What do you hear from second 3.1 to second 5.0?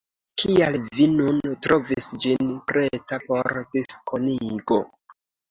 por diskonigo?